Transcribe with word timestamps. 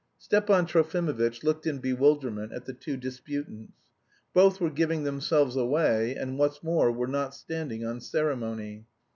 Stepan 0.17 0.65
Trofimovitch 0.65 1.43
looked 1.43 1.67
in 1.67 1.77
bewilderment 1.77 2.51
at 2.53 2.65
the 2.65 2.73
two 2.73 2.97
disputants. 2.97 3.73
Both 4.33 4.59
were 4.59 4.71
giving 4.71 5.03
themselves 5.03 5.55
away, 5.55 6.15
and 6.15 6.39
what's 6.39 6.63
more, 6.63 6.91
were 6.91 7.05
not 7.05 7.35
standing 7.35 7.85
on 7.85 8.01
ceremony. 8.01 8.85